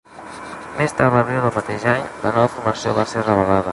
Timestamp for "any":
1.93-2.07